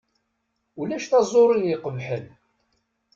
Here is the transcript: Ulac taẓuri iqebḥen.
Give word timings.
Ulac 0.81 1.05
taẓuri 1.11 1.59
iqebḥen. 1.73 2.25